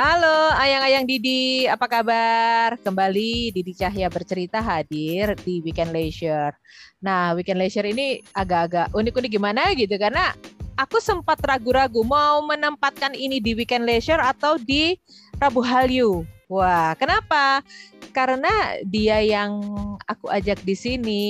[0.00, 2.80] Halo ayang-ayang Didi, apa kabar?
[2.80, 6.56] Kembali Didi Cahya bercerita hadir di Weekend Leisure.
[7.04, 10.32] Nah, Weekend Leisure ini agak-agak unik-unik gimana gitu karena
[10.80, 14.96] aku sempat ragu-ragu mau menempatkan ini di Weekend Leisure atau di
[15.36, 16.24] Rabu Hallyu.
[16.48, 17.60] Wah, kenapa?
[18.10, 19.62] Karena dia yang
[20.04, 21.26] aku ajak di sini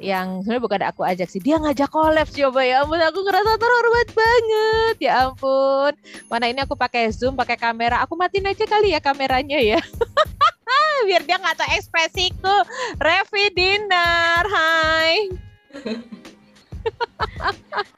[0.00, 4.08] yang sebenarnya bukan aku ajak sih dia ngajak collab coba ya ampun aku ngerasa terhormat
[4.12, 4.96] banget.
[4.98, 5.92] Ya ampun.
[6.26, 8.02] Mana ini aku pakai zoom pakai kamera.
[8.04, 9.78] Aku matiin aja kali ya kameranya ya.
[11.08, 12.56] Biar dia nggak tahu ekspresiku
[13.00, 15.32] Revi Dinar hai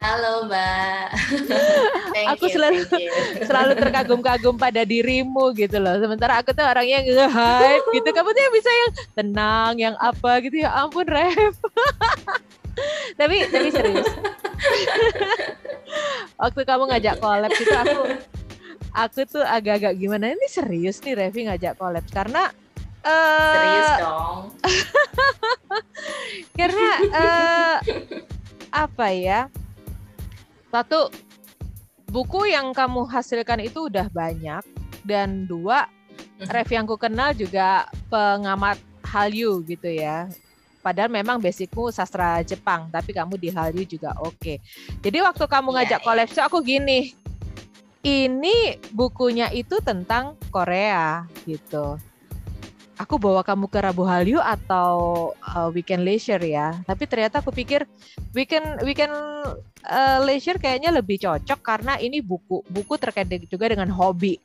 [0.02, 1.06] Halo Mbak.
[2.34, 2.80] aku you, selalu
[3.48, 5.94] selalu terkagum-kagum pada dirimu gitu loh.
[5.98, 8.08] Sementara aku tuh orangnya nge-hype gitu.
[8.10, 11.54] Kamu tuh yang bisa yang tenang, yang apa gitu ya ampun Rev.
[13.20, 14.08] tapi tapi serius.
[16.40, 18.02] Waktu kamu ngajak collab itu aku
[18.92, 22.52] aku tuh agak-agak gimana ini serius nih Revi ngajak collab karena
[23.06, 24.38] uh, serius dong.
[26.58, 27.76] karena uh,
[28.72, 29.52] apa ya?
[30.72, 31.12] Satu,
[32.08, 34.64] buku yang kamu hasilkan itu udah banyak
[35.04, 36.48] dan dua, mm-hmm.
[36.48, 40.32] Rev yang ku kenal juga pengamat Hallyu gitu ya.
[40.82, 44.34] Padahal memang basicmu sastra Jepang, tapi kamu di Hallyu juga oke.
[44.40, 44.56] Okay.
[44.98, 47.14] Jadi waktu kamu iya, ngajak yeah, koleksi aku gini,
[48.02, 52.00] ini bukunya itu tentang Korea gitu
[53.00, 56.76] aku bawa kamu ke Rabu Hallyu atau uh, weekend leisure ya.
[56.84, 57.88] Tapi ternyata aku pikir
[58.36, 59.12] weekend weekend
[59.86, 64.36] uh, leisure kayaknya lebih cocok karena ini buku buku terkait juga dengan hobi.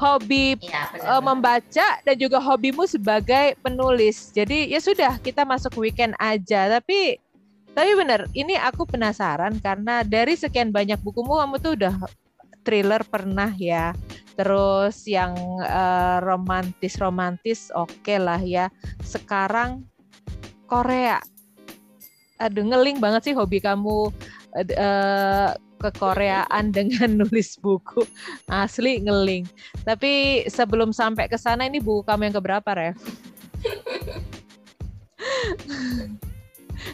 [0.00, 4.32] Hobi ya, uh, membaca dan juga hobimu sebagai penulis.
[4.32, 6.72] Jadi ya sudah kita masuk weekend aja.
[6.72, 7.20] Tapi
[7.74, 11.94] tapi benar, ini aku penasaran karena dari sekian banyak bukumu kamu tuh udah
[12.64, 13.92] thriller pernah ya
[14.34, 18.70] terus yang uh, romantis romantis oke okay lah ya.
[19.02, 19.86] Sekarang
[20.66, 21.22] Korea.
[22.42, 24.10] Aduh ngeling banget sih hobi kamu
[24.54, 28.02] uh, kekoreaan dengan nulis buku.
[28.50, 29.46] Asli ngeling.
[29.86, 32.98] Tapi sebelum sampai ke sana ini buku kamu yang keberapa Rev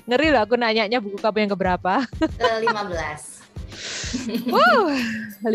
[0.07, 2.07] ngeri loh aku nanyanya buku kamu yang keberapa.
[2.39, 3.41] Ke 15
[4.51, 4.91] Wow,
[5.47, 5.51] 15.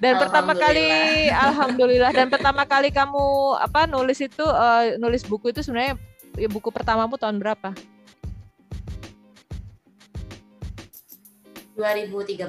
[0.00, 0.88] dan pertama kali
[1.28, 6.00] alhamdulillah dan pertama kali kamu apa nulis itu uh, nulis buku itu sebenarnya
[6.40, 7.76] ya, buku pertamamu tahun berapa?
[11.76, 12.40] 2013.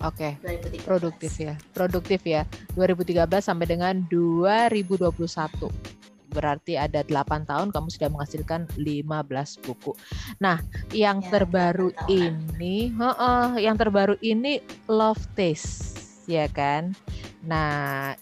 [0.00, 0.40] Oke.
[0.40, 0.82] Okay.
[0.82, 1.54] Produktif ya.
[1.70, 2.42] Produktif ya.
[2.74, 5.89] 2013 sampai dengan 2021
[6.30, 9.92] berarti ada 8 tahun kamu sudah menghasilkan 15 buku.
[10.38, 10.62] Nah,
[10.94, 15.98] yang ya, terbaru ini, uh, uh, yang terbaru ini Love Taste,
[16.30, 16.94] ya kan?
[17.42, 18.14] Nah,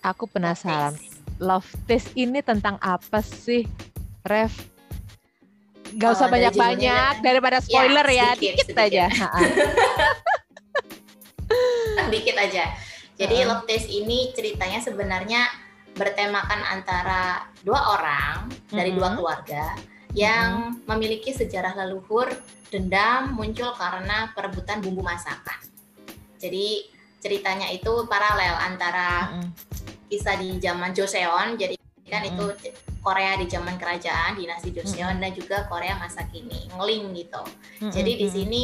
[0.00, 0.94] aku penasaran.
[1.42, 3.66] Love Taste ini tentang apa sih,
[4.22, 4.54] Rev?
[5.94, 8.28] Gak usah oh, banyak-banyak dari daripada ya, spoiler ya, ya.
[8.34, 9.06] sedikit, sedikit aja.
[12.14, 12.64] dikit aja.
[13.14, 13.44] Jadi uh.
[13.46, 15.46] Love Taste ini ceritanya sebenarnya
[15.94, 18.76] bertemakan antara dua orang mm-hmm.
[18.76, 19.64] dari dua keluarga
[20.14, 20.86] yang mm-hmm.
[20.90, 22.30] memiliki sejarah leluhur
[22.70, 25.58] dendam muncul karena perebutan bumbu masakan.
[26.42, 26.90] Jadi
[27.22, 29.48] ceritanya itu paralel antara mm-hmm.
[30.10, 31.78] kisah di zaman Joseon, jadi
[32.10, 32.34] kan mm-hmm.
[32.36, 32.44] itu
[33.00, 35.22] Korea di zaman kerajaan dinasti Joseon mm-hmm.
[35.22, 37.42] dan juga Korea masa kini ngeling gitu.
[37.80, 37.92] Mm-hmm.
[37.94, 38.62] Jadi di sini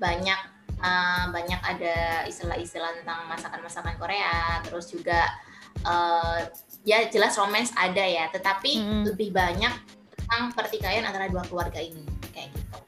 [0.00, 0.40] banyak
[0.80, 5.28] uh, banyak ada istilah-istilah tentang masakan-masakan Korea, terus juga
[5.84, 6.48] uh,
[6.84, 9.02] ya jelas romance ada ya, tetapi hmm.
[9.12, 9.72] lebih banyak
[10.16, 12.78] tentang pertikaian antara dua keluarga ini kayak gitu.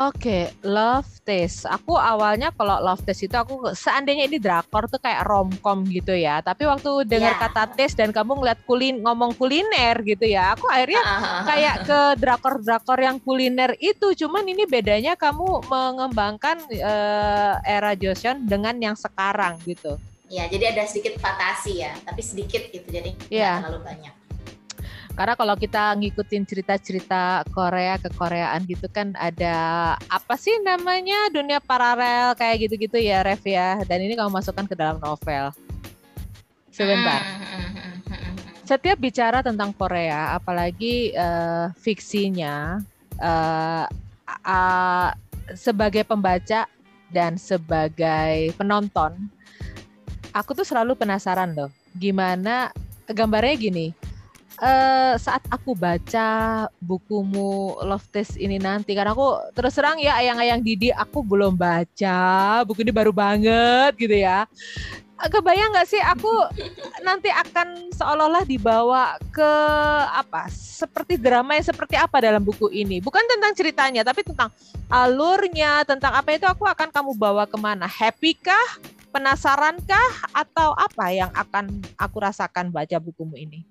[0.00, 1.68] Oke, okay, love taste.
[1.68, 6.40] Aku awalnya kalau love taste itu aku seandainya ini drakor tuh kayak romcom gitu ya.
[6.40, 7.42] Tapi waktu dengar yeah.
[7.44, 11.04] kata taste dan kamu ngeliat kulin ngomong kuliner gitu ya, aku akhirnya
[11.44, 14.16] kayak ke drakor-drakor yang kuliner itu.
[14.16, 20.00] Cuman ini bedanya kamu mengembangkan uh, era Joseon dengan yang sekarang gitu.
[20.30, 23.58] Ya, jadi ada sedikit fantasi ya, tapi sedikit gitu, jadi yeah.
[23.58, 24.14] terlalu banyak.
[25.18, 31.58] Karena kalau kita ngikutin cerita-cerita Korea ke Koreaan gitu kan ada apa sih namanya dunia
[31.58, 33.82] paralel kayak gitu-gitu ya Rev ya.
[33.84, 35.50] Dan ini kamu masukkan ke dalam novel.
[36.70, 37.20] Sebentar.
[37.20, 38.34] Hmm, hmm, hmm,
[38.64, 42.78] Setiap bicara tentang Korea, apalagi uh, fiksinya,
[43.18, 43.84] uh,
[44.46, 45.10] uh,
[45.58, 46.70] sebagai pembaca
[47.10, 49.28] dan sebagai penonton,
[50.30, 52.70] aku tuh selalu penasaran loh, gimana
[53.10, 53.86] gambarnya gini.
[54.60, 56.28] uh, saat aku baca
[56.78, 62.60] bukumu Love Test ini nanti karena aku terus terang ya ayang-ayang Didi aku belum baca
[62.68, 64.44] buku ini baru banget gitu ya.
[65.20, 66.32] Kebayang nggak sih aku
[67.04, 69.52] nanti akan seolah-olah dibawa ke
[70.16, 73.04] apa seperti drama yang seperti apa dalam buku ini.
[73.04, 74.48] Bukan tentang ceritanya tapi tentang
[74.88, 77.84] alurnya tentang apa itu aku akan kamu bawa ke mana.
[77.84, 78.80] Happy kah
[79.10, 83.66] penasarankah atau apa yang akan aku rasakan baca bukumu ini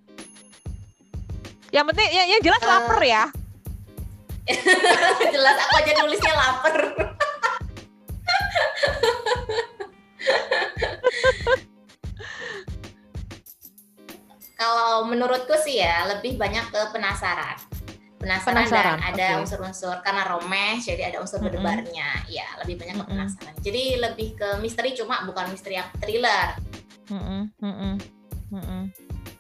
[1.69, 3.29] yang penting yang, yang jelas uh, lapar ya.
[5.33, 6.73] jelas aku aja nulisnya lapar.
[14.59, 17.68] Kalau menurutku sih ya lebih banyak ke penasaran.
[18.29, 18.97] Penasaran, penasaran.
[19.01, 20.03] dan ada unsur-unsur okay.
[20.05, 21.57] karena romes jadi ada unsur mm -hmm.
[21.57, 22.09] berdebarnya.
[22.29, 23.41] Ya, lebih banyak ke penasaran.
[23.41, 23.65] Mm -hmm.
[23.65, 26.47] Jadi lebih ke misteri cuma bukan misteri yang thriller.
[27.09, 27.41] Mm -hmm.
[27.65, 27.75] Mm
[28.61, 28.81] -hmm.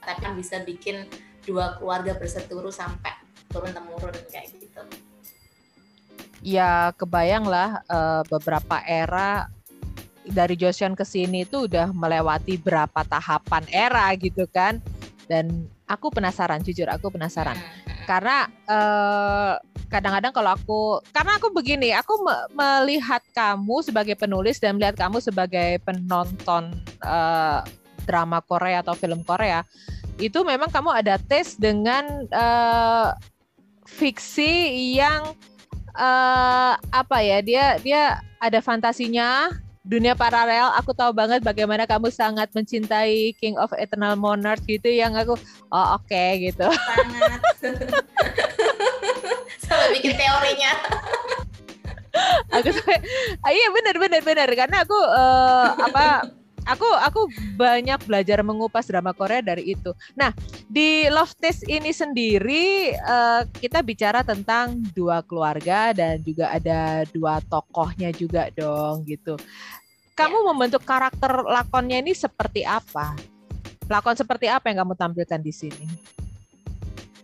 [0.01, 1.05] Tapi kan bisa bikin
[1.45, 3.13] dua keluarga berseturu sampai
[3.53, 4.81] turun temurun kayak gitu.
[6.41, 9.53] Ya kebayang lah uh, beberapa era
[10.25, 14.81] dari Joseon ke sini itu udah melewati berapa tahapan era gitu kan
[15.29, 17.78] dan aku penasaran jujur aku penasaran hmm, hmm.
[18.09, 19.53] Karena eh,
[19.89, 20.81] kadang-kadang kalau aku
[21.13, 26.69] karena aku begini aku me melihat kamu sebagai penulis dan melihat kamu sebagai penonton
[27.01, 27.65] uh,
[28.05, 29.65] drama Korea atau film Korea
[30.21, 33.17] itu memang kamu ada tes dengan uh,
[33.89, 35.33] fiksi yang
[35.97, 39.49] uh, apa ya dia dia ada fantasinya
[39.89, 45.17] dunia paralel aku tahu banget bagaimana kamu sangat mencintai King of Eternal Monarch gitu yang
[45.17, 45.33] aku
[45.73, 47.41] oh oke okay, gitu sangat
[49.65, 50.71] sampai bikin teorinya
[52.53, 53.01] aku sampai
[53.41, 56.29] ah, iya benar benar benar karena aku uh, apa
[56.69, 57.21] aku aku
[57.57, 59.89] banyak belajar mengupas drama Korea dari itu.
[60.13, 60.29] Nah,
[60.69, 67.41] di Love Test ini sendiri uh, kita bicara tentang dua keluarga dan juga ada dua
[67.49, 69.33] tokohnya juga dong gitu.
[70.19, 70.45] Kamu ya.
[70.51, 73.15] membentuk karakter lakonnya ini seperti apa?
[73.87, 75.87] Lakon seperti apa yang kamu tampilkan di sini?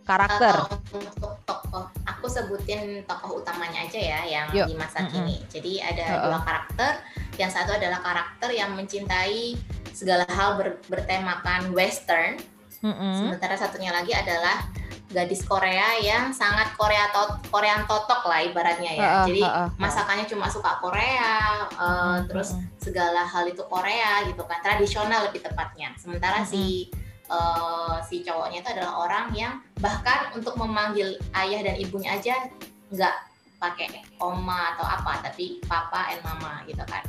[0.08, 0.64] Karakter.
[0.64, 4.72] Uh, untuk tokoh, aku sebutin tokoh utamanya aja ya yang Yuk.
[4.72, 5.12] di masa mm -hmm.
[5.12, 5.36] kini.
[5.52, 6.24] Jadi ada uh -uh.
[6.24, 6.92] dua karakter
[7.36, 9.60] yang satu adalah karakter yang mencintai
[9.92, 12.40] segala hal ber, bertemakan western.
[12.80, 13.12] Mm-hmm.
[13.24, 14.68] Sementara satunya lagi adalah
[15.06, 19.08] gadis Korea yang sangat Korea tot Korean totok lah ibaratnya ya.
[19.22, 24.26] Uh, Jadi uh, uh, masakannya cuma suka Korea, uh, uh, terus segala hal itu Korea
[24.26, 25.94] gitu kan, tradisional lebih tepatnya.
[25.94, 26.90] Sementara uh, si
[27.30, 32.50] uh, si cowoknya itu adalah orang yang bahkan untuk memanggil ayah dan ibunya aja
[32.90, 33.14] nggak
[33.62, 37.06] pakai oma atau apa, tapi papa and mama gitu kan.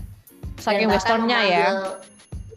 [0.62, 1.66] Saking westernnya ya.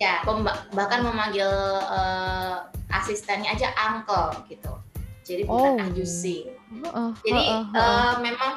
[0.00, 0.25] ya
[0.72, 1.44] bahkan memanggil
[1.84, 4.72] uh, asistennya aja uncle gitu
[5.30, 5.86] jadi bukan oh.
[5.94, 6.50] ajusi
[6.82, 7.78] uh, uh, jadi uh, uh, uh.
[7.78, 8.52] Uh, memang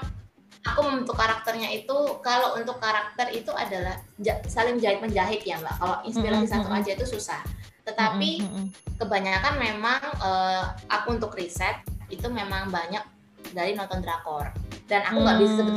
[0.63, 3.99] aku membentuk karakternya itu kalau untuk karakter itu adalah
[4.47, 6.63] saling jahit menjahit ya mbak kalau inspirasi mm -hmm.
[6.63, 7.41] satu aja itu susah
[7.83, 8.65] tetapi mm -hmm.
[8.97, 13.03] kebanyakan memang uh, aku untuk riset itu memang banyak
[13.51, 14.49] dari nonton drakor
[14.87, 15.43] dan aku nggak mm.
[15.43, 15.75] bisa sebut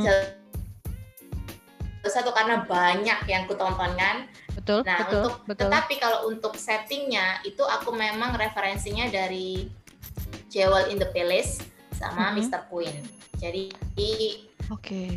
[2.07, 5.67] satu karena banyak yang kutonton kan betul nah betul, untuk betul.
[5.67, 9.67] tetapi kalau untuk settingnya itu aku memang referensinya dari
[10.47, 11.63] Jewel in the Palace
[11.95, 12.37] sama mm -hmm.
[12.43, 12.61] Mr.
[12.71, 12.95] Queen
[13.37, 13.63] jadi
[14.71, 15.11] oke okay.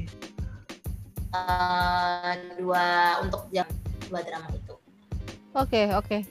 [1.33, 2.87] uh, dua
[3.25, 3.67] untuk jam
[4.09, 4.75] dua drama itu
[5.55, 6.23] oke okay, oke okay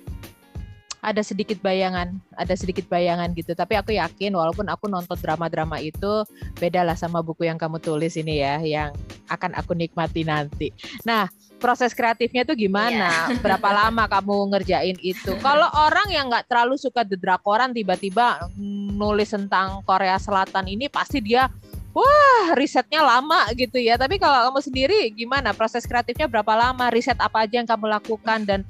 [0.99, 3.55] ada sedikit bayangan, ada sedikit bayangan gitu.
[3.55, 6.27] Tapi aku yakin walaupun aku nonton drama-drama itu
[6.59, 8.91] beda lah sama buku yang kamu tulis ini ya, yang
[9.31, 10.75] akan aku nikmati nanti.
[11.07, 13.29] Nah, proses kreatifnya tuh gimana?
[13.29, 13.39] Yeah.
[13.45, 15.35] Berapa lama kamu ngerjain itu?
[15.43, 18.49] Kalau orang yang nggak terlalu suka the drakoran tiba-tiba
[18.95, 21.51] nulis tentang Korea Selatan ini pasti dia
[21.91, 23.99] wah risetnya lama gitu ya.
[23.99, 25.51] Tapi kalau kamu sendiri gimana?
[25.51, 26.87] Proses kreatifnya berapa lama?
[26.89, 28.63] Riset apa aja yang kamu lakukan dan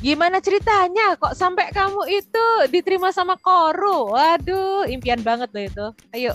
[0.00, 4.16] Gimana ceritanya kok sampai kamu itu diterima sama Koru?
[4.16, 5.86] Waduh, impian banget loh itu.
[6.16, 6.32] Ayo.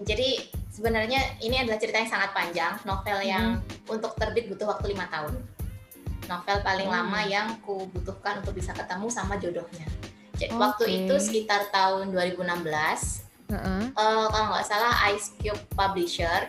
[0.00, 0.48] Jadi
[0.80, 3.92] sebenarnya ini adalah cerita yang sangat panjang, novel yang hmm.
[3.92, 5.36] untuk terbit butuh waktu lima tahun.
[6.24, 6.96] Novel paling hmm.
[6.96, 9.84] lama yang ku butuhkan untuk bisa ketemu sama jodohnya.
[10.40, 10.56] Jadi okay.
[10.56, 12.48] waktu itu sekitar tahun 2016.
[12.48, 13.82] Uh -uh.
[13.92, 16.48] Uh, kalau nggak salah Ice Cube Publisher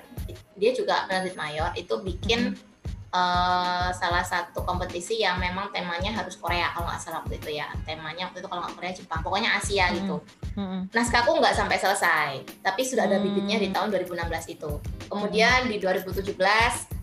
[0.56, 2.71] dia juga penerbit mayor itu bikin mm-hmm.
[3.12, 7.68] Uh, salah satu kompetisi yang memang temanya harus Korea kalau nggak salah waktu itu ya.
[7.84, 9.20] Temanya waktu itu kalau nggak Korea Jepang.
[9.24, 9.96] Pokoknya Asia hmm.
[10.02, 10.18] gitu.
[10.52, 10.84] Hmm.
[10.92, 14.72] naskahku nggak sampai selesai tapi sudah ada bibitnya di tahun 2016 itu.
[15.08, 16.36] Kemudian di 2017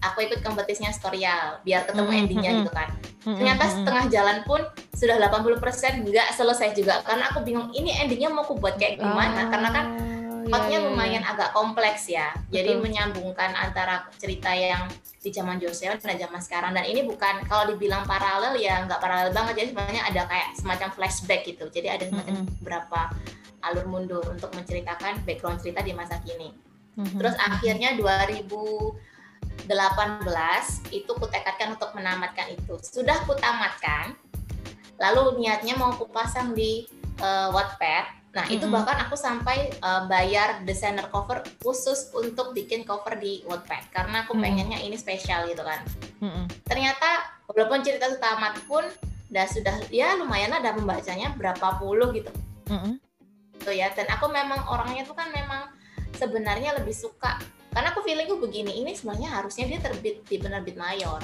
[0.05, 2.21] aku ikut kompetisinya Storyal biar ketemu hmm.
[2.25, 2.91] endingnya gitu kan.
[3.29, 4.65] ternyata setengah jalan pun
[4.97, 5.61] sudah 80%
[6.01, 9.53] nggak selesai juga karena aku bingung ini endingnya mau aku buat kayak gimana?
[9.53, 9.85] Karena kan
[10.47, 11.33] plotnya iya, iya, lumayan iya.
[11.35, 12.31] agak kompleks ya.
[12.53, 12.85] Jadi Betul.
[12.85, 14.87] menyambungkan antara cerita yang
[15.19, 19.35] di zaman Joseon dan zaman sekarang dan ini bukan kalau dibilang paralel ya nggak paralel
[19.35, 21.65] banget jadi sebenarnya ada kayak semacam flashback gitu.
[21.73, 22.55] Jadi ada semacam mm -hmm.
[22.63, 23.01] beberapa
[23.67, 26.55] alur mundur untuk menceritakan background cerita di masa kini.
[26.95, 27.19] Mm -hmm.
[27.19, 29.67] Terus akhirnya 2018
[30.95, 32.79] itu kutekatkan untuk menamatkan itu.
[32.85, 34.15] Sudah kutamatkan.
[34.99, 36.91] Lalu niatnya mau kupasang di
[37.23, 38.57] uh, Wattpad Nah, mm -hmm.
[38.61, 44.29] itu bahkan aku sampai uh, bayar desainer cover khusus untuk bikin cover di Wattpad karena
[44.29, 44.45] aku mm -hmm.
[44.45, 45.81] pengennya ini spesial gitu kan.
[46.21, 46.45] Mm -hmm.
[46.69, 47.09] Ternyata
[47.49, 48.85] walaupun cerita itu tamat pun
[49.29, 52.29] udah sudah ya lumayan ada pembacanya berapa puluh gitu.
[52.69, 52.93] Mm -hmm.
[53.65, 55.73] Tuh ya, dan aku memang orangnya tuh kan memang
[56.15, 57.41] sebenarnya lebih suka
[57.73, 61.21] karena aku feelingku begini, ini sebenarnya harusnya dia terbit di penerbit mayor.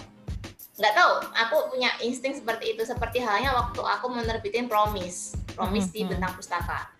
[0.75, 5.94] Nggak tahu, aku punya insting seperti itu seperti halnya waktu aku menerbitin Promise, Promise mm
[5.94, 5.99] -hmm.
[5.99, 6.93] di Bentang Pustaka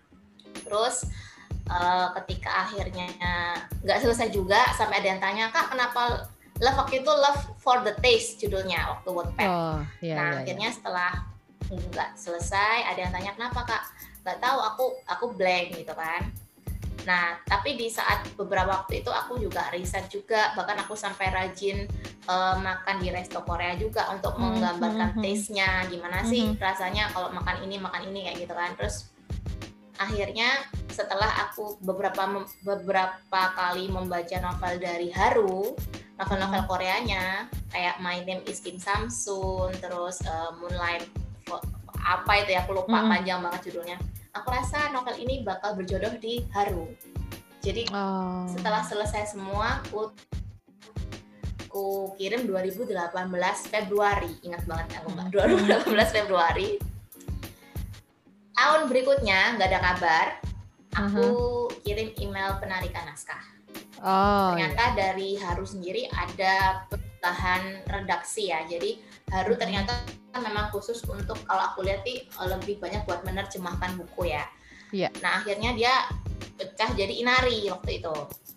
[0.65, 1.05] terus
[1.69, 3.07] uh, ketika akhirnya
[3.85, 6.27] nggak selesai juga sampai ada yang tanya kak kenapa
[6.59, 10.69] love waktu itu love for the taste judulnya waktu Wattpad oh, iya, nah iya, akhirnya
[10.71, 10.75] iya.
[10.75, 11.11] setelah
[11.65, 13.83] nggak selesai ada yang tanya kenapa kak
[14.25, 16.33] nggak tahu aku aku blank gitu kan
[17.05, 21.85] Nah, tapi di saat beberapa waktu itu aku juga riset juga, bahkan aku sampai rajin
[22.25, 25.23] uh, makan di resto Korea juga untuk hmm, menggambarkan mm -hmm.
[25.23, 26.61] taste-nya, gimana sih mm -hmm.
[26.65, 28.73] rasanya kalau makan ini makan ini kayak gitu kan.
[28.73, 29.13] Terus
[29.97, 35.75] akhirnya setelah aku beberapa beberapa kali membaca novel dari Haru
[36.15, 36.69] novel-novel hmm.
[36.69, 37.25] Koreanya
[37.71, 41.07] kayak My Name is Kim Samsun terus uh, Moonlight
[42.05, 43.09] apa itu ya aku lupa hmm.
[43.11, 43.97] panjang banget judulnya
[44.31, 46.87] aku rasa novel ini bakal berjodoh di Haru
[47.59, 48.45] jadi oh.
[48.47, 50.13] setelah selesai semua aku
[51.75, 52.87] aku kirim 2018
[53.67, 56.07] Februari ingat banget aku mbak 2018 hmm.
[56.07, 56.69] Februari
[58.55, 60.25] tahun berikutnya nggak ada kabar
[60.95, 61.27] aku
[61.67, 61.83] uh-huh.
[61.83, 63.43] kirim email penarikan naskah
[63.99, 64.95] oh, ternyata iya.
[64.95, 68.99] dari Haru sendiri ada perubahan redaksi ya jadi
[69.31, 69.91] Haru ternyata
[70.35, 74.47] memang khusus untuk kalau aku lihat sih lebih banyak buat menerjemahkan buku ya
[74.95, 75.11] yeah.
[75.19, 75.93] nah akhirnya dia
[76.55, 78.15] pecah jadi Inari waktu itu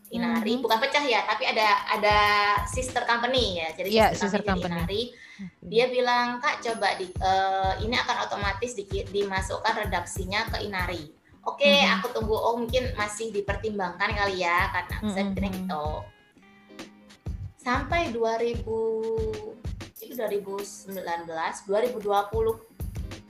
[0.09, 0.65] Inari mm-hmm.
[0.65, 2.17] bukan pecah ya tapi ada ada
[2.65, 5.03] sister company ya jadi yeah, sister, sister company, company.
[5.13, 11.13] Inari dia bilang kak coba di uh, ini akan otomatis di, dimasukkan redaksinya ke Inari
[11.45, 11.97] oke okay, mm-hmm.
[12.01, 15.13] aku tunggu oh mungkin masih dipertimbangkan kali ya karena mm-hmm.
[15.13, 15.87] saya pikir gitu
[17.61, 18.65] sampai 2000
[20.09, 21.05] itu 2019
[21.69, 22.09] 2020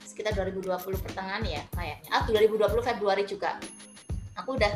[0.07, 3.59] sekitar 2020 pertengahan ya kayaknya ah 2020 Februari juga
[4.39, 4.71] aku udah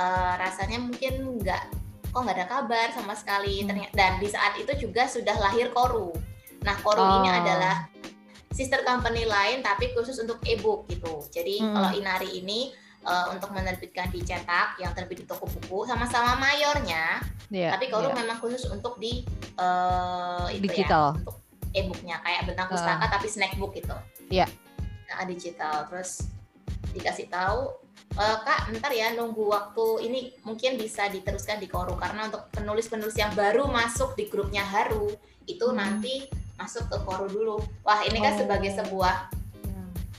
[0.00, 1.62] uh, rasanya mungkin nggak
[2.10, 3.94] kok nggak ada kabar sama sekali hmm.
[3.94, 6.10] dan di saat itu juga sudah lahir Koru
[6.64, 7.16] nah Koru oh.
[7.22, 7.86] ini adalah
[8.50, 11.72] sister company lain tapi khusus untuk ebook gitu jadi hmm.
[11.72, 12.74] kalau Inari ini
[13.06, 18.10] uh, untuk menerbitkan di cetak yang terbit di toko buku sama-sama mayornya yeah, tapi Koru
[18.10, 18.16] yeah.
[18.18, 19.22] memang khusus untuk di
[19.60, 21.36] uh, itu ya, digital ya, untuk
[21.70, 23.10] ebooknya kayak bentang pustaka uh.
[23.14, 23.96] tapi snackbook gitu
[24.34, 24.48] ya yeah.
[25.14, 26.26] nah digital terus
[26.90, 27.70] dikasih tahu
[28.16, 33.14] uh, kak ntar ya nunggu waktu ini mungkin bisa diteruskan di Koru karena untuk penulis-penulis
[33.14, 35.14] yang baru masuk di grupnya Haru
[35.46, 35.76] itu hmm.
[35.76, 36.26] nanti
[36.58, 38.38] masuk ke Koru dulu wah ini kan oh.
[38.42, 39.14] sebagai sebuah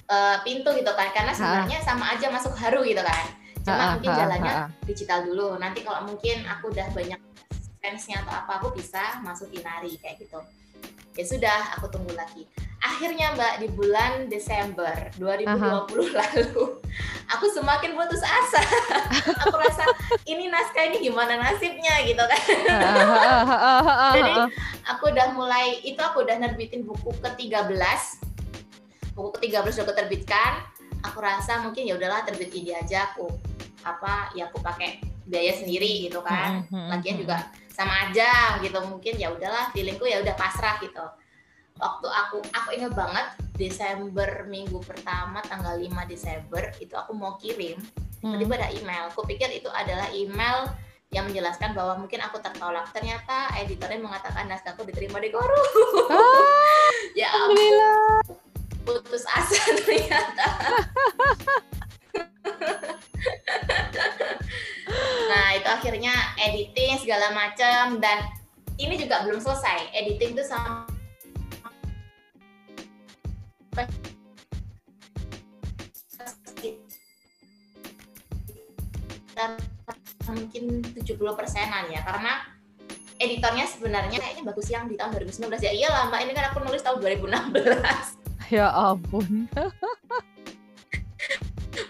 [0.08, 1.86] uh, pintu gitu kan karena sebenarnya ha.
[1.86, 3.26] sama aja masuk Haru gitu kan
[3.62, 4.66] cuma ha, mungkin ha, jalannya ha.
[4.90, 7.20] digital dulu nanti kalau mungkin aku udah banyak
[7.82, 10.42] fansnya atau apa aku bisa masuk Inari kayak gitu
[11.18, 12.48] ya sudah aku tunggu lagi
[12.82, 15.86] akhirnya mbak di bulan Desember 2020 Aha.
[16.18, 16.82] lalu
[17.34, 18.62] aku semakin putus asa.
[19.46, 19.86] Aku rasa
[20.26, 21.94] ini naskah ini gimana nasibnya?
[22.02, 22.42] gitu kan.
[24.18, 24.34] Jadi
[24.90, 28.26] aku udah mulai itu aku udah nerbitin buku ke-13
[29.14, 30.66] buku ke-13 sudah terbitkan.
[31.06, 33.30] Aku rasa mungkin ya udahlah terbit ini aja aku
[33.82, 36.66] apa ya aku pakai biaya sendiri gitu kan.
[36.70, 41.06] Lagian juga sama aja gitu mungkin ya udahlah feelingku ya udah pasrah gitu
[41.80, 47.78] waktu aku aku ingat banget Desember minggu pertama tanggal 5 Desember itu aku mau kirim
[48.22, 48.38] hmm.
[48.38, 49.04] tiba-tiba ada email.
[49.14, 50.70] Aku pikir itu adalah email
[51.12, 52.88] yang menjelaskan bahwa mungkin aku tertolak.
[52.96, 55.62] Ternyata editornya mengatakan naskahku diterima di Koru
[56.10, 58.24] ah, ya alhamdulillah.
[58.82, 60.48] Putus asa ternyata.
[65.32, 68.28] Nah itu akhirnya editing segala macam dan
[68.76, 69.96] ini juga belum selesai.
[69.96, 70.91] Editing tuh sampai
[80.32, 82.44] mungkin 70 persenan ya karena
[83.22, 85.72] editornya sebenarnya kayaknya bagus yang di tahun 2019 ya.
[85.72, 89.48] Iyalah mbak ini kan aku nulis tahun 2016 ya ampun.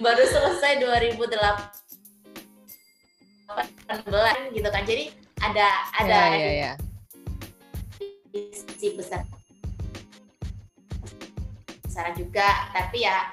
[0.03, 1.33] Baru selesai 2018
[4.53, 4.85] gitu kan.
[4.85, 5.09] Jadi
[5.41, 6.77] ada ada ya, ya, ya.
[8.31, 9.25] isi besar
[12.01, 13.29] besar juga tapi ya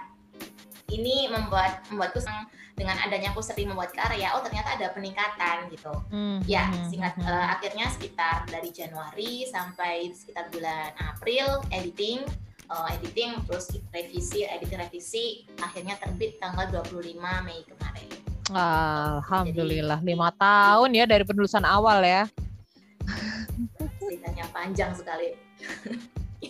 [0.92, 2.44] ini membuat membuatku senang
[2.76, 5.90] dengan adanya aku sering membuat karya oh ternyata ada peningkatan gitu.
[6.12, 7.24] Hmm, ya hmm, singkat hmm.
[7.24, 12.22] Uh, akhirnya sekitar dari Januari sampai sekitar bulan April editing
[12.68, 17.16] uh, editing terus revisi editing revisi akhirnya terbit tanggal 25
[17.48, 18.08] Mei kemarin.
[18.52, 22.28] Alhamdulillah lima tahun ya dari penulisan awal ya.
[23.96, 25.36] Ceritanya panjang sekali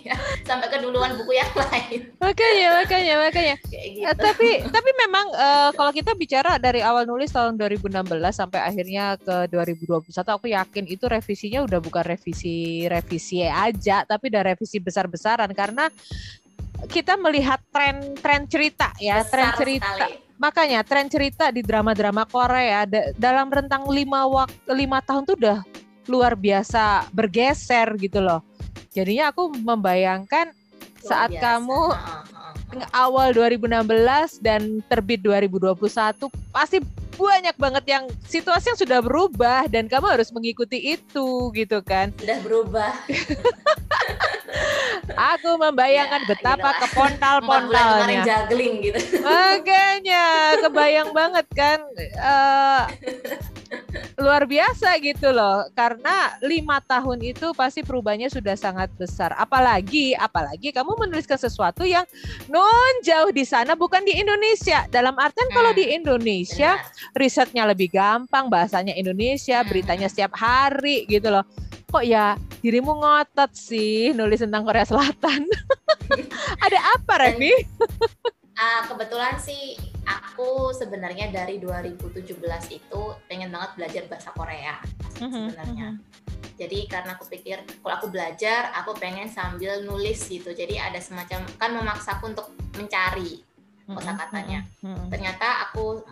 [0.08, 0.16] ya,
[0.48, 2.00] sampai keduluan buku yang lain.
[2.18, 3.56] Makanya, makanya, makanya.
[3.94, 4.08] gitu.
[4.08, 7.92] uh, tapi tapi memang uh, kalau kita bicara dari awal nulis tahun 2016
[8.32, 14.42] sampai akhirnya ke 2021, aku yakin itu revisinya udah bukan revisi revisi aja, tapi udah
[14.54, 15.92] revisi besar-besaran karena
[16.88, 19.90] kita melihat tren-tren cerita ya, Besar tren cerita.
[19.92, 20.14] Sekali.
[20.38, 25.58] Makanya tren cerita di drama-drama Korea da dalam rentang lima waktu lima tahun tuh udah
[26.06, 28.40] luar biasa bergeser gitu loh
[28.98, 30.50] Jadinya aku membayangkan
[30.98, 31.62] saat biasa.
[31.62, 31.82] kamu
[32.90, 35.78] awal 2016 dan terbit 2021
[36.50, 36.82] pasti
[37.14, 42.10] banyak banget yang situasi yang sudah berubah dan kamu harus mengikuti itu gitu kan.
[42.18, 42.90] Sudah berubah.
[45.14, 48.22] Aku membayangkan ya, betapa gitu kepontal-pontalnya.
[48.24, 48.98] juggling gitu.
[49.20, 50.26] Makanya
[50.64, 51.80] kebayang banget kan.
[52.16, 52.84] Uh,
[54.18, 60.74] luar biasa gitu loh karena lima tahun itu pasti perubahannya sudah sangat besar apalagi apalagi
[60.74, 62.02] kamu menuliskan sesuatu yang
[62.50, 65.56] non jauh di sana bukan di Indonesia dalam artian hmm.
[65.56, 67.14] kalau di Indonesia Benar.
[67.20, 69.68] risetnya lebih gampang bahasanya Indonesia hmm.
[69.68, 71.46] beritanya setiap hari gitu loh
[71.88, 75.48] kok ya dirimu ngotot sih nulis tentang Korea Selatan
[76.64, 77.52] ada apa Revi?
[78.58, 82.36] Uh, kebetulan sih aku sebenarnya dari 2017
[82.74, 84.76] itu pengen banget belajar bahasa Korea
[85.16, 85.88] mm-hmm, sebenarnya.
[85.96, 86.56] Mm-hmm.
[86.58, 90.50] Jadi karena aku pikir kalau aku belajar, aku pengen sambil nulis gitu.
[90.50, 94.60] Jadi ada semacam kan memaksaku untuk mencari mm-hmm, kosakatanya.
[94.84, 95.08] Mm-hmm.
[95.08, 96.02] Ternyata aku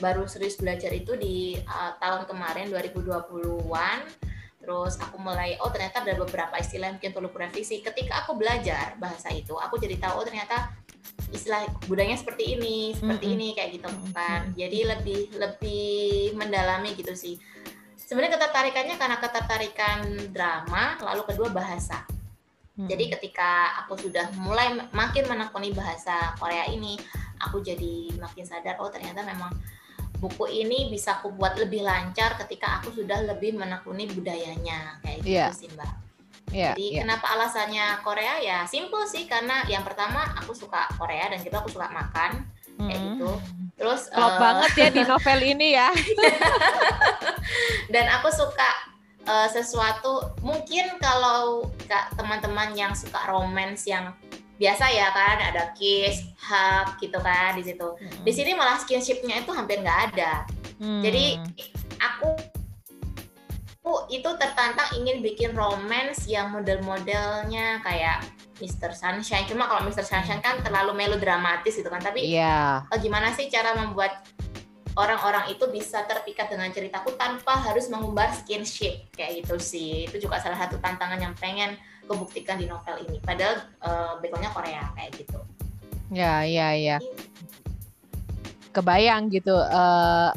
[0.00, 4.29] baru serius belajar itu di uh, tahun kemarin 2020-an.
[4.60, 7.80] Terus aku mulai oh ternyata ada beberapa istilah yang mungkin perlu revisi.
[7.80, 10.68] Ketika aku belajar bahasa itu, aku jadi tahu oh ternyata
[11.32, 13.40] istilah budayanya seperti ini seperti mm -hmm.
[13.40, 14.40] ini kayak gitu kan.
[14.54, 15.92] Jadi lebih lebih
[16.36, 17.40] mendalami gitu sih.
[17.96, 19.98] Sebenarnya ketertarikannya karena ketertarikan
[20.34, 22.04] drama lalu kedua bahasa.
[22.80, 26.96] Jadi ketika aku sudah mulai makin menekuni bahasa Korea ini
[27.36, 29.52] aku jadi makin sadar oh ternyata memang
[30.20, 35.32] buku ini bisa aku buat lebih lancar ketika aku sudah lebih menekuni budayanya kayak gitu
[35.32, 35.50] yeah.
[35.50, 36.00] sih mbak
[36.50, 37.02] Yeah, Jadi yeah.
[37.06, 41.70] kenapa alasannya Korea ya simple sih karena yang pertama aku suka Korea dan kedua aku
[41.70, 42.42] suka makan
[42.74, 42.88] hmm.
[42.90, 43.30] kayak gitu.
[43.78, 45.94] Terus uh, banget ya di novel ini ya.
[47.94, 48.70] dan aku suka
[49.30, 51.70] uh, sesuatu mungkin kalau
[52.18, 54.10] teman-teman yang suka romance yang
[54.60, 57.88] biasa ya kan ada kiss, hug gitu kan di situ.
[57.96, 58.20] Hmm.
[58.20, 60.44] Di sini malah skinshipnya itu hampir nggak ada.
[60.76, 61.00] Hmm.
[61.00, 61.40] Jadi
[61.96, 62.36] aku
[63.80, 68.22] aku itu tertantang ingin bikin romance yang model-modelnya kayak
[68.62, 68.92] Mr.
[68.94, 69.48] Sunshine.
[69.48, 70.04] Cuma kalau Mr.
[70.04, 71.98] Sunshine kan terlalu melodramatis gitu kan.
[71.98, 72.84] Tapi yeah.
[73.00, 74.22] gimana sih cara membuat
[74.94, 80.06] orang-orang itu bisa terpikat dengan ceritaku tanpa harus mengumbar skinship kayak gitu sih.
[80.06, 81.74] Itu juga salah satu tantangan yang pengen
[82.08, 83.18] kebuktikan di novel ini.
[83.20, 85.38] Padahal uh, backgroundnya Korea kayak gitu.
[86.10, 86.98] Ya, ya, ya.
[88.74, 89.54] Kebayang gitu.
[89.54, 90.30] Uh,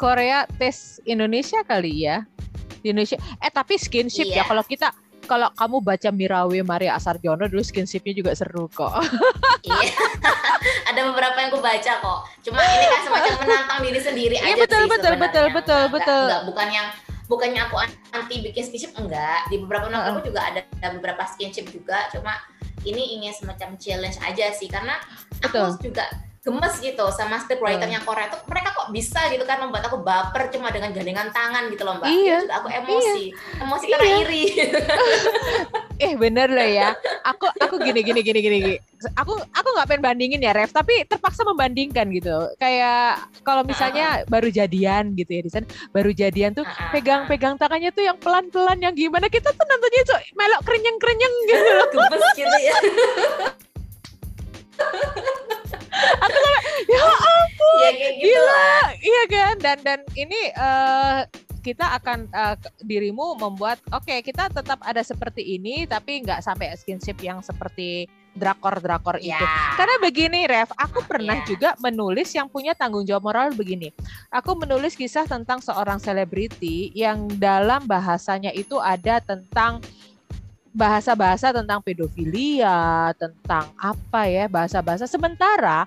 [0.00, 2.24] Korea tes Indonesia kali ya
[2.80, 3.20] di Indonesia.
[3.44, 4.42] Eh tapi skinship ya, iya.
[4.42, 4.88] ya kalau kita
[5.30, 8.90] kalau kamu baca Mirawe Maria Asarjono dulu skinshipnya juga seru kok.
[9.68, 9.94] iya.
[10.90, 12.18] Ada beberapa yang aku baca kok.
[12.42, 16.24] Cuma ini kan semacam menantang diri sendiri iya, aja betul, sih betul, betul, betul, betul.
[16.26, 16.86] Enggak, bukan yang
[17.30, 17.78] bukannya aku
[18.10, 19.46] anti bikin skinship enggak.
[19.46, 20.22] Di beberapa novel uh.
[20.26, 22.10] juga ada, ada beberapa skinship juga.
[22.10, 22.34] Cuma
[22.82, 24.98] ini ingin semacam challenge aja sih karena
[25.38, 25.70] betul.
[25.70, 26.04] aku juga
[26.40, 30.72] gemes gitu sama scriptwriternya Korea tuh mereka kok bisa gitu kan membuat aku baper cuma
[30.72, 32.08] dengan gandengan tangan gitu loh mbak.
[32.08, 32.38] Iya.
[32.48, 33.60] aku emosi iya.
[33.60, 33.92] emosi iya.
[33.92, 34.44] karena iri.
[36.00, 36.96] Eh bener loh ya.
[37.28, 38.76] Aku aku gini gini gini gini, gini.
[39.20, 42.48] aku aku nggak pengen bandingin ya Ref tapi terpaksa membandingkan gitu.
[42.56, 47.92] Kayak kalau misalnya uh baru jadian gitu ya di sana baru jadian tuh pegang-pegang tangannya
[47.92, 49.28] tuh yang pelan-pelan yang gimana?
[49.28, 51.88] Kita tuh nontonnya tuh melok kerenyeng-kerenyeng gitu loh.
[51.92, 52.76] Gemes gitu ya
[56.24, 58.88] aku sampai ya ampun ya kayak gitu gila lah.
[59.00, 61.20] iya kan dan dan ini uh,
[61.60, 66.72] kita akan uh, dirimu membuat oke okay, kita tetap ada seperti ini tapi nggak sampai
[66.72, 69.36] skinship yang seperti drakor-drakor ya.
[69.36, 69.46] itu.
[69.74, 71.46] Karena begini, Ref, aku pernah ya.
[71.46, 73.90] juga menulis yang punya tanggung jawab moral begini.
[74.30, 79.82] Aku menulis kisah tentang seorang selebriti yang dalam bahasanya itu ada tentang
[80.70, 85.86] bahasa-bahasa tentang pedofilia, tentang apa ya, bahasa-bahasa sementara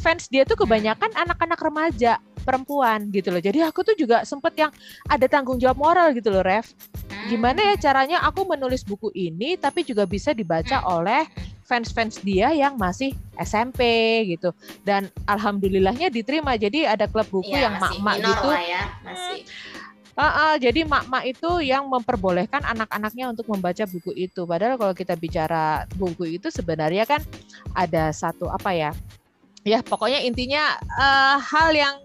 [0.00, 3.42] fans dia tuh kebanyakan anak-anak remaja perempuan gitu loh.
[3.42, 4.72] Jadi aku tuh juga sempet yang
[5.04, 6.72] ada tanggung jawab moral gitu loh, Ref.
[7.28, 11.28] Gimana ya caranya aku menulis buku ini tapi juga bisa dibaca oleh
[11.68, 13.84] fans-fans dia yang masih SMP
[14.32, 14.56] gitu.
[14.80, 16.56] Dan alhamdulillahnya diterima.
[16.56, 18.48] Jadi ada klub buku ya, yang mak-mak gitu.
[18.48, 19.44] ya, masih.
[20.18, 24.42] Uh, uh, jadi mak-mak itu yang memperbolehkan anak-anaknya untuk membaca buku itu.
[24.42, 27.22] Padahal kalau kita bicara buku itu sebenarnya kan
[27.70, 28.90] ada satu apa ya?
[29.62, 32.02] Ya pokoknya intinya uh, hal yang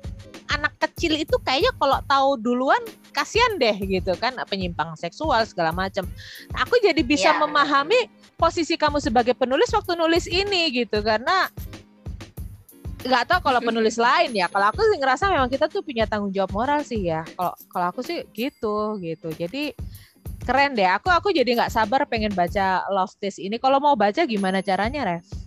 [0.53, 6.05] anak kecil itu kayaknya kalau tahu duluan kasihan deh gitu kan penyimpang seksual segala macam.
[6.53, 8.37] Aku jadi bisa ya, memahami benar.
[8.37, 11.49] posisi kamu sebagai penulis waktu nulis ini gitu karena
[13.03, 14.47] nggak tahu kalau penulis lain ya.
[14.47, 17.27] Kalau aku sih ngerasa memang kita tuh punya tanggung jawab moral sih ya.
[17.35, 19.29] Kalau kalau aku sih gitu gitu.
[19.35, 19.75] Jadi
[20.43, 20.87] keren deh.
[20.87, 23.59] Aku aku jadi nggak sabar pengen baca Love Test ini.
[23.59, 25.43] Kalau mau baca gimana caranya, Ref?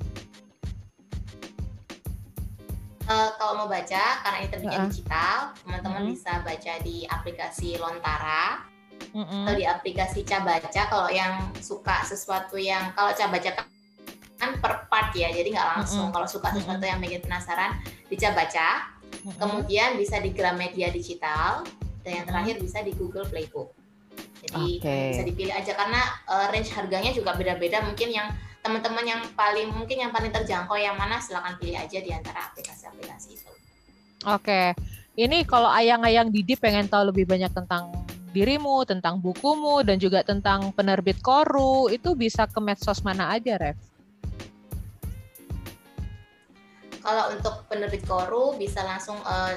[3.07, 4.87] uh, kalau mau baca karena ini terbitnya uh.
[4.91, 6.09] digital, teman-teman uh.
[6.13, 8.67] bisa baca di aplikasi Lontara
[9.15, 9.45] uh -uh.
[9.47, 10.71] atau di aplikasi Cabaca.
[10.71, 13.67] Kalau yang suka sesuatu yang kalau Cabaca
[14.37, 16.09] kan per part ya, jadi nggak langsung.
[16.09, 16.15] Uh -uh.
[16.21, 18.93] Kalau suka sesuatu yang bikin penasaran, di Cabaca.
[19.25, 19.37] Uh -uh.
[19.41, 21.65] Kemudian bisa di Gramedia Digital
[22.05, 23.75] dan yang terakhir bisa di Google Playbook.
[24.47, 25.11] Jadi okay.
[25.13, 27.83] bisa dipilih aja karena uh, range harganya juga beda-beda.
[27.83, 28.31] Mungkin yang
[28.63, 33.29] teman-teman yang paling mungkin yang paling terjangkau yang mana silahkan pilih aja di antara aplikasi-aplikasi
[33.39, 33.51] itu.
[34.27, 34.75] Oke,
[35.15, 37.95] ini kalau ayang-ayang Didi pengen tahu lebih banyak tentang
[38.35, 43.79] dirimu, tentang bukumu, dan juga tentang penerbit Koru, itu bisa ke medsos mana aja, Ref?
[47.07, 49.55] Kalau untuk penerbit Koru bisa langsung uh,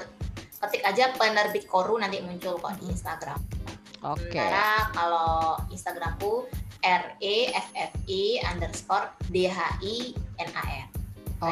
[0.61, 3.41] ketik aja penerbit Koru nanti muncul kok di Instagram.
[4.05, 4.29] Oke.
[4.29, 4.45] Okay.
[4.45, 6.45] Sementara kalau Instagramku
[6.85, 10.87] R E F F I underscore D H I N A R.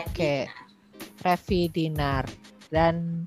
[0.05, 0.45] Oke.
[1.25, 2.29] Revi Dinar.
[2.69, 3.25] Dan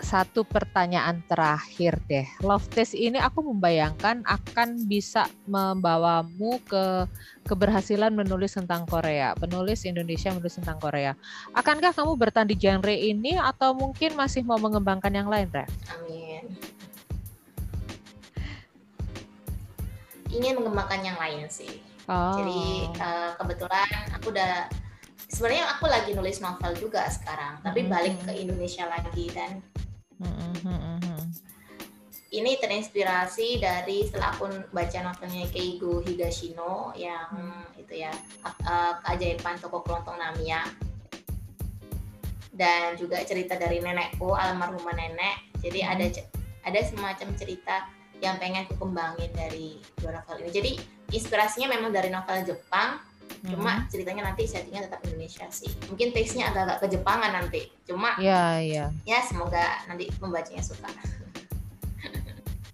[0.00, 2.26] satu pertanyaan terakhir deh.
[2.44, 7.08] Love test ini aku membayangkan akan bisa membawamu ke
[7.48, 11.16] keberhasilan menulis tentang Korea, penulis Indonesia menulis tentang Korea.
[11.56, 15.70] Akankah kamu bertahan di genre ini atau mungkin masih mau mengembangkan yang lain, Ref?
[15.96, 16.44] Amin.
[20.36, 21.80] ingin mengembangkan yang lain sih.
[22.06, 22.38] Oh.
[22.38, 22.62] Jadi
[23.00, 24.70] uh, kebetulan aku udah
[25.26, 27.94] sebenarnya aku lagi nulis novel juga sekarang, tapi mm -hmm.
[27.94, 29.58] balik ke Indonesia lagi dan
[30.20, 31.18] -hmm.
[32.36, 37.80] ini terinspirasi dari setelah aku baca novelnya Keigo Higashino yang mm.
[37.80, 38.12] itu ya
[38.44, 40.66] uh, keajaiban toko kelontong Namiya
[42.52, 45.48] dan juga cerita dari nenekku almarhumah nenek.
[45.64, 45.88] Jadi mm.
[45.88, 46.06] ada
[46.66, 47.76] ada semacam cerita
[48.20, 50.50] yang pengen aku kembangin dari dua novel ini.
[50.50, 50.70] Jadi
[51.14, 53.00] inspirasinya memang dari novel Jepang,
[53.42, 53.52] hmm.
[53.52, 55.70] cuma ceritanya nanti settingnya tetap Indonesia sih.
[55.90, 60.88] Mungkin taste-nya agak-agak ke Jepangan nanti, cuma ya ya ya semoga nanti pembacanya suka.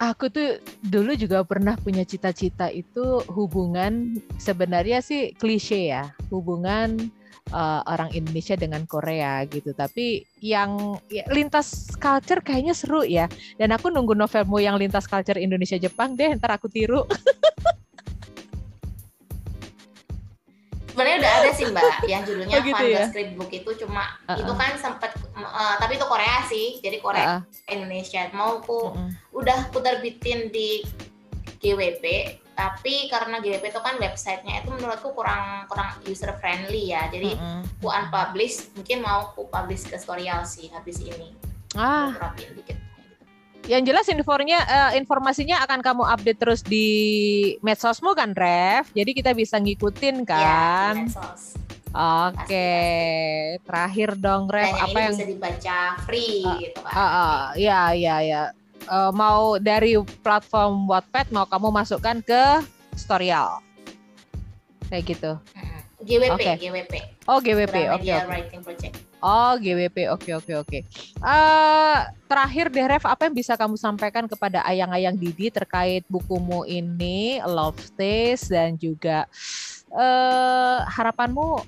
[0.02, 6.98] Aku tuh dulu juga pernah punya cita-cita itu hubungan sebenarnya sih klise ya, hubungan
[7.54, 9.70] uh, orang Indonesia dengan Korea gitu.
[9.76, 13.30] Tapi yang ya, lintas culture kayaknya seru ya.
[13.58, 17.06] Dan aku nunggu novelmu yang lintas culture Indonesia Jepang deh, ntar aku tiru.
[21.62, 23.06] sih mbak, yang judulnya oh, gitu ya?
[23.06, 24.42] Script Book itu cuma uh -uh.
[24.42, 27.42] itu kan sempet, uh, tapi itu Korea sih, jadi Korea uh -uh.
[27.70, 28.26] Indonesia.
[28.34, 29.10] Mau ku uh -uh.
[29.30, 30.82] udah ku terbitin di
[31.62, 32.04] GWP,
[32.52, 37.40] tapi karena GWP itu kan websitenya itu menurutku kurang kurang user friendly ya jadi mm
[37.40, 37.62] -hmm.
[37.80, 41.32] ku unpublish mungkin mau ku publish ke Storyal sih habis ini
[41.72, 42.76] ah dikit
[43.70, 46.88] yang jelas infonya uh, informasinya akan kamu update terus di
[47.62, 51.42] medsosmu kan Rev jadi kita bisa ngikutin iya, kan ya, medsos
[51.92, 53.60] Oke, okay.
[53.68, 56.94] terakhir dong Rev Dan apa yang bisa dibaca free uh, gitu kan.
[56.96, 58.42] Uh, uh, ya ya ya
[58.88, 62.64] uh, mau dari platform Wattpad mau kamu masukkan ke
[62.96, 63.60] Storyal.
[64.88, 65.32] Kayak gitu.
[66.00, 66.52] GWP, Oke.
[66.58, 66.94] GWP.
[67.28, 67.76] Oh, GWP.
[67.92, 68.28] Oke, Gramedia oke.
[68.32, 69.11] Writing Project.
[69.22, 70.10] Oh, GWP.
[70.10, 70.78] Oke, oke, oke.
[71.22, 77.38] Eh, terakhir deh, Rev, apa yang bisa kamu sampaikan kepada ayang-ayang Didi terkait bukumu ini,
[77.46, 79.30] Love Taste, dan juga
[79.92, 81.62] eh harapanmu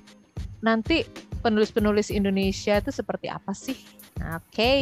[0.65, 1.05] nanti
[1.45, 3.79] penulis-penulis Indonesia itu seperti apa sih?
[4.35, 4.75] Oke.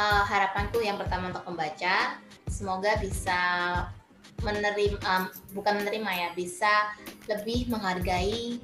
[0.00, 2.16] Eh, harapanku yang pertama untuk pembaca,
[2.48, 3.36] semoga bisa
[4.40, 6.72] menerima, em, bukan menerima ya, bisa
[7.28, 8.56] lebih menghargai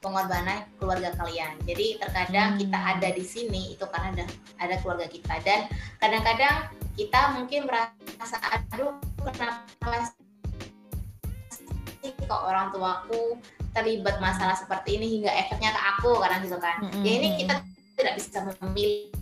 [0.00, 1.60] pengorbanan keluarga kalian.
[1.68, 2.60] Jadi terkadang Hmm.
[2.64, 4.24] kita ada di sini itu karena ada
[4.56, 5.68] ada keluarga kita dan
[6.00, 8.36] kadang-kadang kita mungkin merasa
[8.72, 10.08] aduh kenapa
[12.00, 13.36] sih kok orang tuaku
[13.76, 16.80] terlibat masalah seperti ini hingga efeknya ke aku kadang gitu kan.
[16.80, 17.04] Mm-mm.
[17.04, 17.54] Ya ini kita
[18.00, 19.12] tidak bisa memilih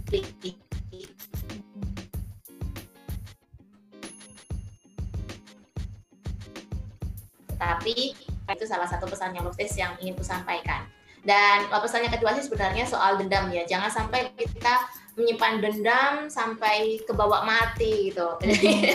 [7.59, 8.15] tapi
[8.55, 10.87] itu salah satu pesannya Loftis yang ingin ku sampaikan.
[11.27, 13.67] Dan pesannya kedua sih sebenarnya soal dendam ya.
[13.67, 14.87] Jangan sampai kita
[15.19, 18.39] menyimpan dendam sampai ke bawah mati gitu.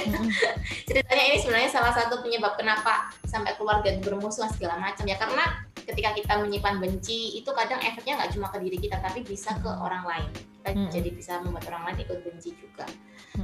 [0.87, 6.15] Ceritanya ini sebenarnya salah satu penyebab kenapa sampai keluarga bermusuhan segala macam ya karena ketika
[6.15, 10.07] kita menyimpan benci itu kadang efeknya nggak cuma ke diri kita tapi bisa ke orang
[10.07, 10.29] lain.
[10.63, 10.91] Kita Mm-mm.
[10.95, 12.87] jadi bisa membuat orang lain ikut benci juga.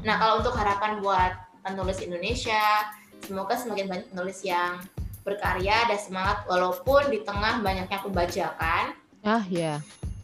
[0.07, 1.35] Nah, kalau untuk harapan buat
[1.67, 2.87] penulis Indonesia,
[3.27, 4.79] semoga semakin banyak penulis yang
[5.29, 8.97] berkarya dan semangat walaupun di tengah banyaknya pembajakan.
[9.21, 9.77] Ah ya.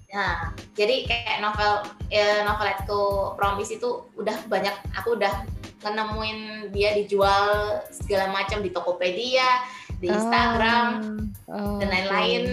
[0.09, 5.43] Nah, jadi kayak novel eh, noveletku Promise itu udah banyak aku udah
[5.85, 9.61] nemuin dia dijual segala macam di Tokopedia,
[10.01, 11.93] di Instagram Ah, dan oke.
[11.93, 12.43] lain-lain.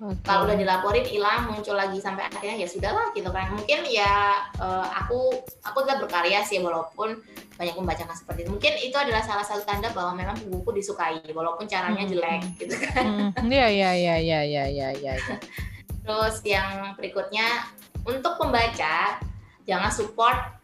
[0.00, 0.16] Oke.
[0.24, 3.52] Kalau udah dilaporin hilang muncul lagi sampai akhirnya ya sudahlah gitu kan.
[3.52, 7.20] Mungkin ya eh, aku aku tetap berkarya sih walaupun
[7.60, 8.50] banyak membacakan seperti itu.
[8.56, 12.12] Mungkin itu adalah salah satu tanda bahwa memang buku disukai walaupun caranya Hmm.
[12.16, 13.04] jelek gitu kan.
[13.04, 15.12] Hmm, Iya iya iya iya iya iya iya.
[16.08, 17.68] Terus yang berikutnya
[18.08, 19.20] untuk pembaca
[19.68, 20.56] jangan support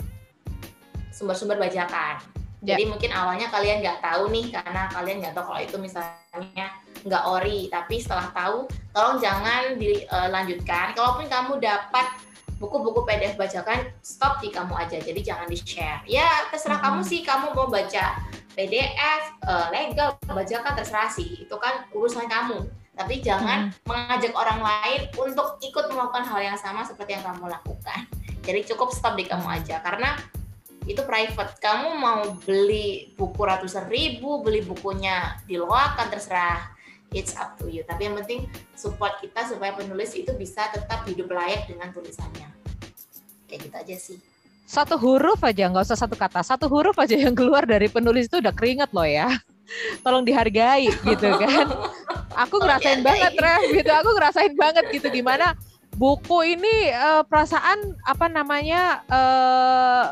[1.13, 2.17] sumber-sumber bajakan.
[2.65, 2.73] Ya.
[2.73, 6.67] Jadi mungkin awalnya kalian nggak tahu nih karena kalian nggak tahu kalau itu misalnya
[7.07, 10.93] nggak ori, tapi setelah tahu tolong jangan dilanjutkan.
[10.99, 12.07] Kalaupun kamu dapat
[12.59, 14.99] buku-buku PDF bajakan, stop di kamu aja.
[14.99, 16.03] Jadi jangan di share.
[16.05, 18.19] Ya terserah kamu sih, kamu mau baca
[18.59, 21.47] PDF, eh, legal, bajakan terserah sih.
[21.47, 22.67] Itu kan urusan kamu.
[22.97, 28.09] Tapi jangan mengajak orang lain untuk ikut melakukan hal yang sama seperti yang kamu lakukan.
[28.41, 30.17] Jadi cukup stop di kamu aja karena
[30.89, 31.61] itu private.
[31.61, 36.73] Kamu mau beli buku ratusan ribu, beli bukunya di loakan terserah.
[37.17, 37.81] It's up to you.
[37.89, 38.45] Tapi yang penting
[38.77, 42.53] support kita supaya penulis itu bisa tetap hidup layak dengan tulisannya.
[43.49, 44.19] Kayak gitu aja sih.
[44.69, 46.45] Satu huruf aja, nggak usah satu kata.
[46.45, 49.33] Satu huruf aja yang keluar dari penulis itu udah keringet loh ya.
[50.05, 51.73] Tolong dihargai gitu kan.
[52.37, 53.93] Aku ngerasain banget, Rev, gitu.
[53.97, 55.57] Aku ngerasain banget gitu gimana
[55.97, 60.05] buku ini eh, perasaan apa namanya eh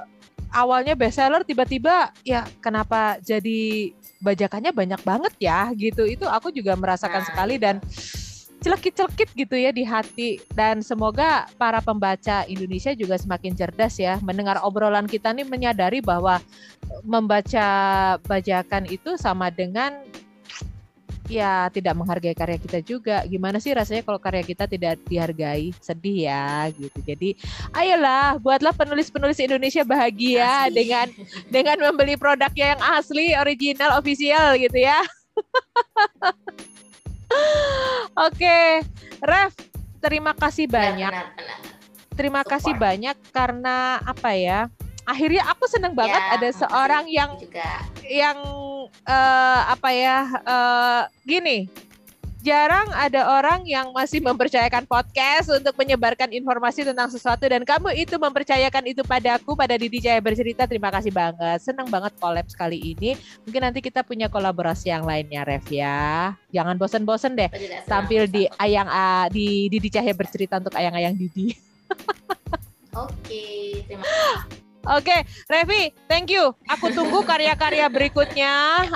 [0.55, 3.93] awalnya bestseller tiba-tiba ya kenapa jadi
[4.25, 6.09] bajakannya banyak banget ya gitu.
[6.09, 7.85] Itu aku juga merasakan Nah, sekali dan
[8.65, 10.41] celekit-celekit gitu ya di hati.
[10.57, 14.17] Dan semoga para pembaca Indonesia juga semakin cerdas ya.
[14.25, 16.41] Mendengar obrolan kita nih menyadari bahwa
[17.05, 17.69] membaca
[18.25, 19.93] bajakan itu sama dengan
[21.29, 23.25] ya tidak menghargai karya kita juga.
[23.25, 25.73] Gimana sih rasanya kalau karya kita tidak dihargai?
[25.81, 26.99] Sedih ya gitu.
[27.05, 27.37] Jadi
[27.73, 30.75] ayolah buatlah penulis-penulis Indonesia bahagia Asli.
[30.85, 31.07] dengan
[31.49, 35.01] dengan membeli produknya yang asli, original, official gitu ya.
[38.31, 38.87] Oke,
[39.25, 39.53] Ref,
[39.99, 41.11] terima kasih banyak.
[41.11, 41.75] Benar, benar, benar.
[42.15, 42.87] Terima kasih Support.
[42.87, 44.71] banyak karena apa ya?
[45.05, 48.38] Akhirnya aku seneng banget Ya, ada seorang yang juga yang
[49.05, 50.19] eh, apa ya?
[50.40, 51.59] eh, gini.
[52.45, 58.21] Jarang ada orang yang masih mempercayakan podcast untuk menyebarkan informasi tentang sesuatu dan kamu itu
[58.21, 60.69] mempercayakan itu padaku pada Didi Jaya bercerita.
[60.69, 61.64] Terima kasih banget.
[61.64, 63.17] Senang banget collab kali ini.
[63.49, 66.37] Mungkin nanti kita punya kolaborasi yang lainnya, Rev ya.
[66.53, 71.57] Jangan bosen-bosen deh senang tampil di ayang ah, di Didi Cahya bercerita untuk ayang-ayang Didi.
[73.09, 74.05] Oke, terima
[74.87, 75.16] Oke,
[75.47, 76.53] Revi, thank you.
[76.68, 78.53] Aku tunggu karya-karya berikutnya.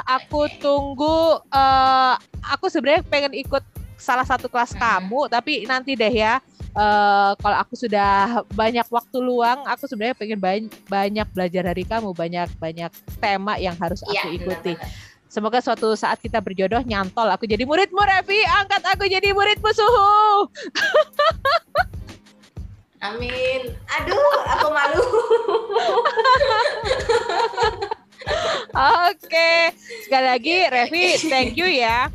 [0.06, 1.40] Aku tunggu.
[1.48, 3.64] eh aku sebenarnya pengen ikut
[3.96, 4.80] salah satu kelas Hmm.
[5.00, 6.38] kamu, tapi nanti deh ya.
[6.70, 8.06] eh kalau aku sudah
[8.50, 13.74] banyak waktu luang, aku sebenarnya pengen banyak, banyak belajar dari kamu, banyak banyak tema yang
[13.74, 14.76] harus aku Iya, ikuti.
[14.76, 15.06] benar-benar.
[15.28, 17.28] Semoga suatu saat kita berjodoh nyantol.
[17.28, 18.40] Aku jadi muridmu, Revi.
[18.46, 20.48] Angkat aku jadi muridmu, suhu.
[30.18, 32.10] sekali lagi Revi, thank you ya.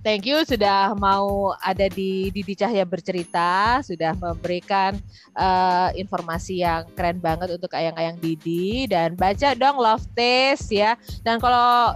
[0.00, 4.96] Thank you sudah mau ada di Didi Cahya bercerita, sudah memberikan
[5.36, 10.96] uh, informasi yang keren banget untuk ayang-ayang Didi dan baca dong Love Taste ya.
[11.20, 11.92] Dan kalau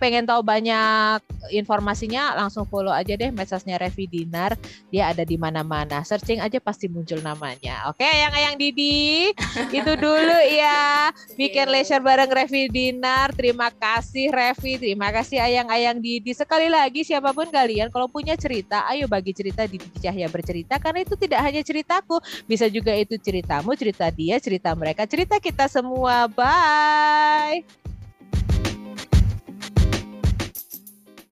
[0.00, 1.20] pengen tahu banyak
[1.52, 4.56] informasinya langsung follow aja deh medsosnya Revi Dinar.
[4.88, 6.00] Dia ada di mana-mana.
[6.00, 7.92] Searching aja pasti muncul namanya.
[7.92, 9.28] Oke yang ayang Didi?
[9.76, 11.12] Itu dulu ya.
[11.36, 13.36] Bikin leisure bareng Revi Dinar.
[13.36, 14.80] Terima kasih Revi.
[14.80, 16.32] Terima kasih ayang-ayang Didi.
[16.32, 20.80] Sekali lagi siapa pun kalian kalau punya cerita ayo bagi cerita di Didi Cahya bercerita.
[20.80, 22.16] Karena itu tidak hanya ceritaku.
[22.48, 26.24] Bisa juga itu ceritamu cerita dia cerita mereka cerita kita semua.
[26.32, 27.80] Bye